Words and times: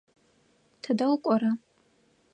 Тыдэ 0.81 1.05
укӏора? 1.13 1.51